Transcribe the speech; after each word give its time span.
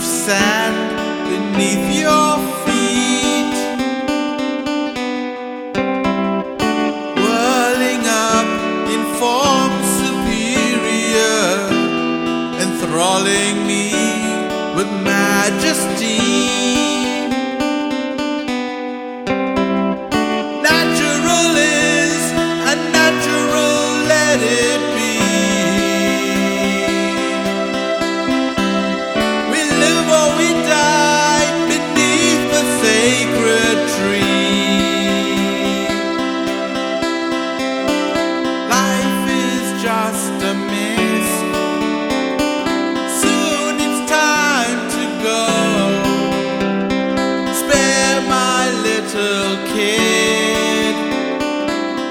of 0.00 0.06
sand 0.06 0.78
beneath 1.28 1.86
your 2.04 2.32
feet, 2.64 3.56
whirling 7.22 8.04
up 8.28 8.48
in 8.94 9.02
form 9.20 9.72
superior, 10.00 11.42
enthralling 12.64 13.66
me 13.66 13.92
with. 14.74 14.90
magic. 15.04 15.19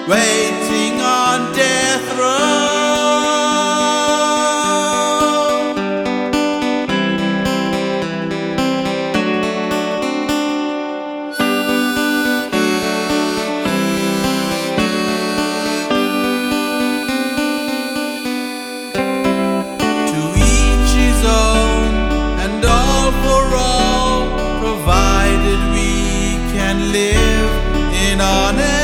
waiting 0.09 0.99
on 1.01 1.53
death 1.53 2.17
row. 2.17 2.57
To 20.11 20.21
each 20.55 20.91
his 21.05 21.21
own 21.23 21.91
and 22.43 22.65
all 22.65 23.11
for 23.23 23.43
all, 23.55 24.25
provided 24.59 25.59
we 25.75 25.91
can 26.51 26.91
live 26.91 27.51
in 27.93 28.19
honor. 28.19 28.78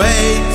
wait. 0.00 0.49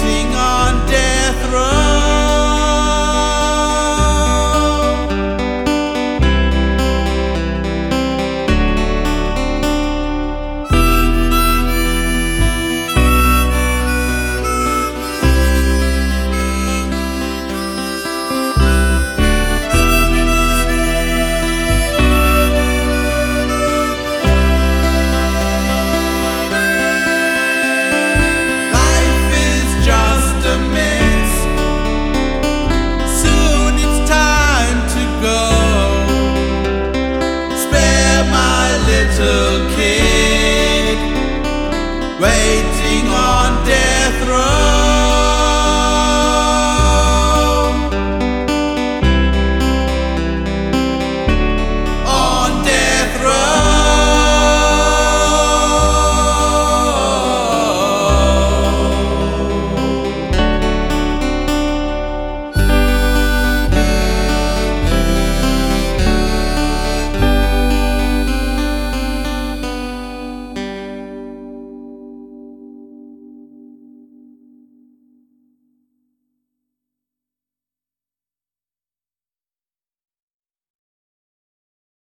on 43.03 43.65
death 43.65 44.27
row. 44.27 44.64